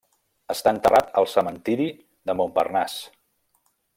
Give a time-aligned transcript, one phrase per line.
[0.53, 1.87] Està enterrat al cementiri
[2.31, 3.13] de Montparnasse.